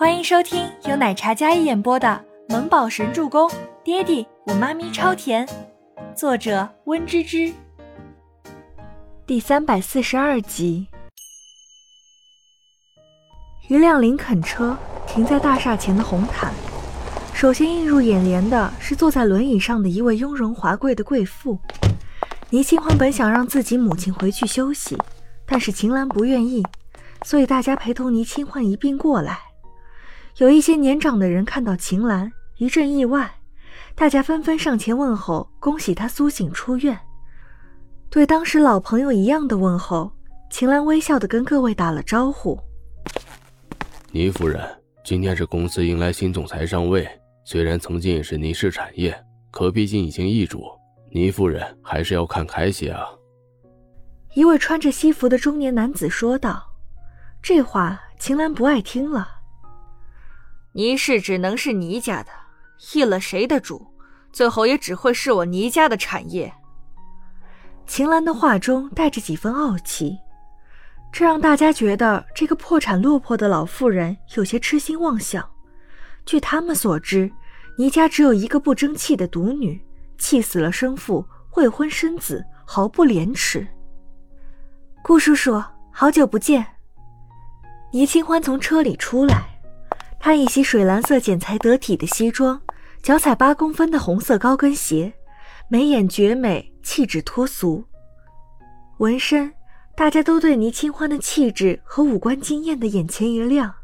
[0.00, 2.08] 欢迎收听由奶茶嘉一演播的
[2.50, 3.46] 《萌宝神助攻》，
[3.84, 5.46] 爹地我妈咪超甜，
[6.16, 7.52] 作者温芝芝。
[9.26, 10.86] 第三百四十二集。
[13.68, 14.74] 一辆林肯车
[15.06, 16.50] 停在大厦前的红毯，
[17.34, 21.58] 首先映入眼帘的是坐在轮椅上的一位雍容华贵的贵妇。
[22.48, 24.96] 倪清欢本想让自己母亲回去休息，
[25.44, 26.66] 但是秦岚不愿意，
[27.22, 29.49] 所以大家陪同倪清欢一并过来。
[30.40, 33.30] 有一些年长的人看到秦岚，一阵意外，
[33.94, 36.98] 大家纷纷上前问候，恭喜她苏醒出院。
[38.08, 40.10] 对当时老朋友一样的问候，
[40.50, 42.58] 秦岚微笑的跟各位打了招呼
[44.12, 44.66] ：“倪夫人，
[45.04, 47.06] 今天是公司迎来新总裁上位，
[47.44, 49.14] 虽然曾经也是倪氏产业，
[49.50, 50.64] 可毕竟已经易主，
[51.12, 53.04] 倪夫人还是要看开些啊。”
[54.32, 56.66] 一位穿着西服的中年男子说道。
[57.42, 59.39] 这话秦岚不爱听了。
[60.72, 62.30] 倪氏只能是倪家的，
[62.92, 63.86] 易了谁的主，
[64.32, 66.52] 最后也只会是我倪家的产业。
[67.86, 70.16] 秦岚的话中带着几分傲气，
[71.10, 75.44] 这让大家觉得这个破产落魄的老妇人有些痴心妄想。
[76.24, 77.28] 据他们所知，
[77.76, 79.84] 倪家只有一个不争气的独女，
[80.18, 83.66] 气死了生父，未婚生子，毫不廉耻。
[85.02, 86.64] 顾叔叔，好久不见。
[87.90, 89.49] 倪清欢从车里出来。
[90.22, 92.60] 她一袭水蓝色剪裁得体的西装，
[93.02, 95.14] 脚踩八公分的红色高跟鞋，
[95.70, 97.82] 眉眼绝美，气质脱俗。
[98.98, 99.50] 纹身，
[99.96, 103.74] 大家都对倪清欢的气质和五官惊艳的眼前一亮。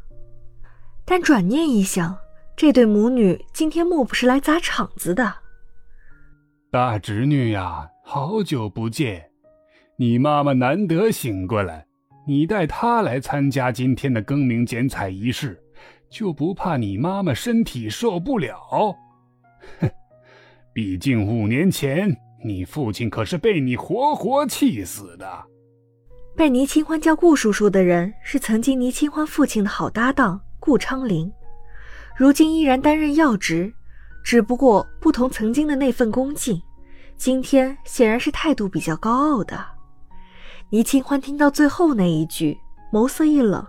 [1.03, 2.15] 但转念一想，
[2.55, 5.33] 这对母女今天莫不是来砸场子的？
[6.69, 9.31] 大侄女呀，好久不见，
[9.97, 11.87] 你妈妈难得醒过来，
[12.27, 15.59] 你带她来参加今天的更名剪彩仪式。
[16.09, 18.95] 就不怕你妈妈身体受不了？
[19.79, 19.89] 哼，
[20.73, 25.45] 毕竟五年前你父亲可是被你活活气死的。
[26.35, 31.31] 被倪清欢叫顾叔叔的人是曾经倪清欢父亲的好搭档顾昌林，
[32.15, 33.73] 如今依然担任要职，
[34.23, 36.61] 只不过不同曾经的那份恭敬，
[37.17, 39.59] 今天显然是态度比较高傲的。
[40.69, 42.57] 倪清欢听到最后那一句，
[42.93, 43.65] 眸色一冷，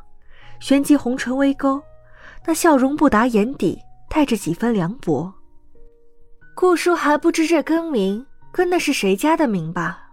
[0.60, 1.82] 旋即红唇微勾。
[2.48, 3.78] 那笑容不达眼底，
[4.09, 5.31] 带着几分凉薄。
[6.56, 10.09] 顾叔还不知这更名跟的是谁家的名吧？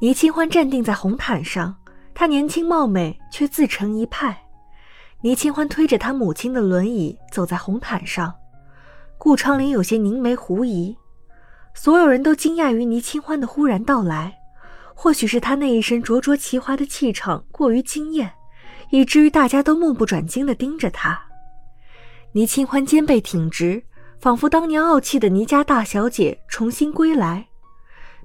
[0.00, 1.74] 倪清欢站定在红毯上，
[2.14, 4.40] 她年轻貌美，却自成一派。
[5.20, 8.32] 倪清欢推着她母亲的轮椅走在红毯上，
[9.18, 10.96] 顾昌林有些凝眉狐疑。
[11.74, 14.38] 所有人都惊讶于倪清欢的忽然到来，
[14.94, 18.32] 或许是他那一身灼灼其华的气场过于惊艳。
[18.90, 21.20] 以至于大家都目不转睛地盯着他。
[22.32, 23.82] 倪清欢肩背挺直，
[24.18, 27.46] 仿佛当年傲气的倪家大小姐重新归来。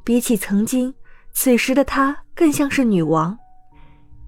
[0.03, 0.93] 比起曾经，
[1.31, 3.37] 此时的她更像是女王。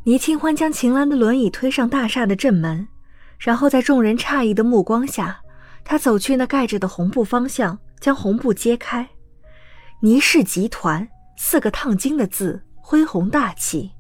[0.06, 2.88] 倪清欢将秦岚的轮椅推上大厦的正门，
[3.40, 5.40] 然后在众人诧异的目光下，
[5.84, 9.10] 她走去那盖着的红布方向，将红布揭开。
[10.02, 11.08] 倪氏集团
[11.38, 13.92] 四个烫金的字，恢宏大气。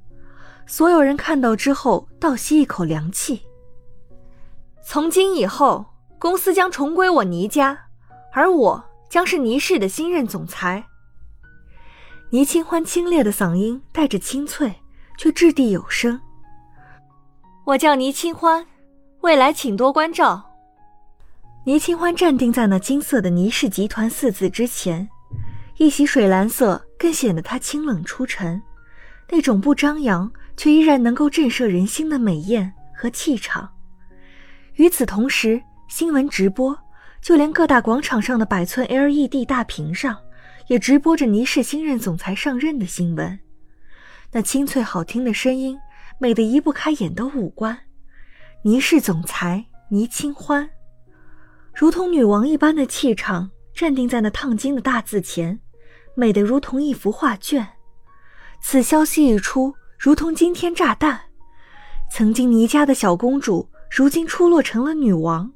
[0.66, 3.42] 所有人看到之后，倒吸一口凉气。
[4.84, 5.86] 从今以后，
[6.18, 7.78] 公司将重归我倪家，
[8.32, 10.84] 而我将是倪氏的新任总裁。
[12.32, 14.74] 倪清欢清冽的嗓音带着清脆，
[15.18, 16.20] 却掷地有声。
[17.66, 18.66] 我叫倪清欢，
[19.22, 20.44] 未来请多关照。
[21.66, 25.08] 倪清欢站定在那金色的倪氏集团四字之前，
[25.78, 28.62] 一袭水蓝色更显得她清冷出尘，
[29.30, 30.30] 那种不张扬。
[30.56, 33.70] 却依然能够震慑人心的美艳和气场。
[34.76, 36.78] 与此同时，新闻直播，
[37.22, 40.18] 就连各大广场上的百寸 LED 大屏上，
[40.68, 43.40] 也直播着倪氏新任总裁上任的新闻。
[44.32, 45.78] 那清脆好听的声音，
[46.18, 47.78] 美得移不开眼的五官。
[48.64, 50.70] 倪氏总裁倪清欢，
[51.76, 55.60] 如同女王一般的气场，站定在那烫金的大字前，
[56.16, 57.68] 美得如同一幅画卷。
[58.62, 59.76] 此消息一出。
[60.04, 61.18] 如同惊天炸弹，
[62.12, 65.50] 曾经倪家的小公主，如今出落成了女王，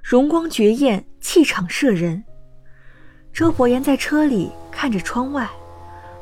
[0.00, 2.22] 容光绝艳，气场摄人。
[3.32, 5.50] 周伯言在车里看着窗外，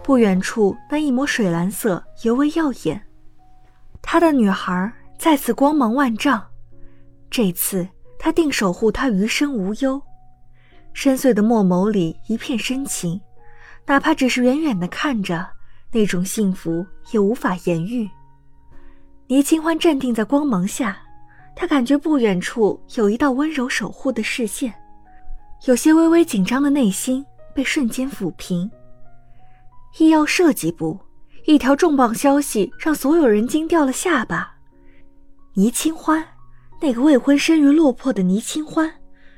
[0.03, 2.99] 不远处那一抹水蓝色尤为耀眼。
[4.01, 6.43] 他的女孩再次光芒万丈，
[7.29, 7.87] 这次
[8.19, 10.01] 他定守护她余生无忧。
[10.95, 13.21] 深邃的墨眸里一片深情，
[13.85, 15.47] 哪怕只是远远的看着。
[15.93, 18.09] 那种幸福也无法言喻。
[19.27, 20.99] 倪清欢站定在光芒下，
[21.55, 24.73] 他感觉不远处有一道温柔守护的视线，
[25.67, 27.25] 有些微微紧张的内心
[27.55, 28.71] 被瞬间抚平。
[29.99, 30.99] 医药设计部，
[31.47, 34.55] 一条重磅消息让所有人惊掉了下巴。
[35.55, 36.25] 倪清欢，
[36.81, 38.91] 那个未婚生于落魄的倪清欢，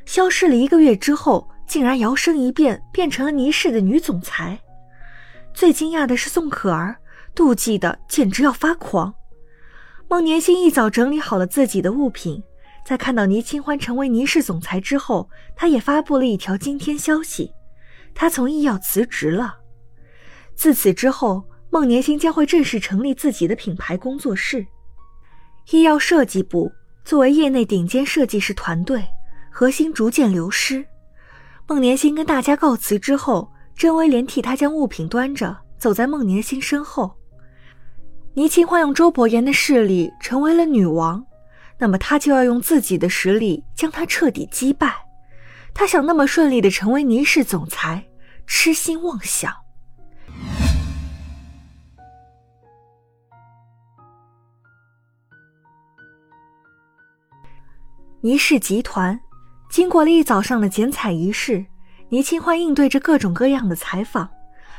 [0.05, 4.61] 消失了一个月之后，竟然摇身一变变成了倪氏的女总裁。
[5.53, 6.97] 最惊讶的是宋可儿，
[7.35, 9.15] 妒忌的简直要发狂。
[10.09, 12.43] 孟年星一早整理好了自己的物品，
[12.85, 17.53] 在看到倪清欢成为倪氏总裁之后，他也发布了一条惊天消息：
[18.15, 19.57] 他从医药辞职了。
[20.55, 24.67] 自此之后，孟年星将会正式成立自己的品牌工作室——
[25.71, 26.73] 医药设计部。
[27.03, 29.03] 作为业内顶尖设计师团队，
[29.51, 30.85] 核心逐渐流失。
[31.67, 33.51] 孟年星跟大家告辞之后，
[33.81, 37.17] 甄威廉替他将物品端着，走在孟年星身后。
[38.35, 41.25] 倪清欢用周伯言的势力成为了女王，
[41.79, 44.95] 那么他就要用自己的实力将她彻底击败。
[45.73, 48.07] 他想那么顺利的成为倪氏总裁，
[48.47, 49.51] 痴心妄想。
[58.21, 59.19] 倪氏集团
[59.71, 61.65] 经过了一早上的剪彩仪式，
[62.11, 64.29] 倪清欢应对着各种各样的采访，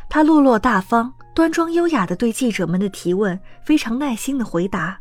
[0.09, 1.13] 她落落大方。
[1.33, 4.99] 端庄优雅的对记者们的提问非常耐心的回答，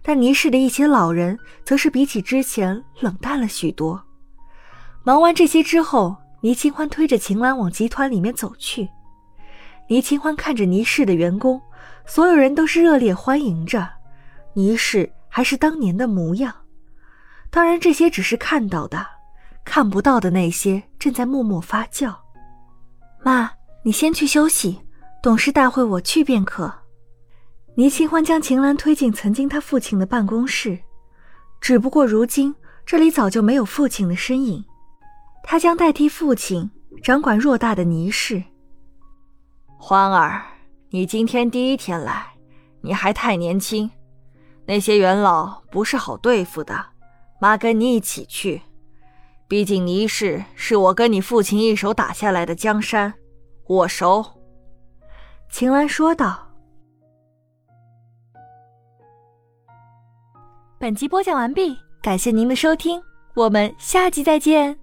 [0.00, 4.00] 但倪氏的一些老人则是比起之前冷淡了许多。
[5.02, 8.88] 忙完这些之后，倪清欢推着秦岚往集团里面走去。
[9.88, 11.60] 倪清欢看着倪氏的员工，
[12.06, 13.88] 所有人都是热烈欢迎着，
[14.54, 16.54] 倪氏还是当年的模样。
[17.50, 19.04] 当然，这些只是看到的，
[19.64, 22.14] 看不到的那些正在默默发酵。
[23.22, 23.50] 妈，
[23.82, 24.80] 你先去休息。
[25.22, 26.72] 董事大会我去便可。
[27.76, 30.78] 倪清欢将秦岚推进曾经他父亲的办公室，
[31.60, 32.54] 只不过如今
[32.86, 34.64] 这里早就没有父亲的身影，
[35.42, 36.70] 他将代替父亲
[37.02, 38.42] 掌管偌大的倪氏。
[39.76, 40.42] 欢儿，
[40.88, 42.26] 你今天第一天来，
[42.80, 43.90] 你还太年轻，
[44.64, 46.86] 那些元老不是好对付的，
[47.38, 48.62] 妈跟你一起去。
[49.50, 53.12] 毕竟倪氏是我跟你父亲一手打下来的江山，
[53.66, 54.24] 我熟。
[55.50, 56.46] 秦岚说道
[60.78, 63.02] ：“本集播讲完毕，感谢您的收听，
[63.34, 64.78] 我们下集再见。”